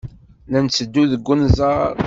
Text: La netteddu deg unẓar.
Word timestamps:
La 0.51 0.59
netteddu 0.65 1.03
deg 1.11 1.27
unẓar. 1.33 1.95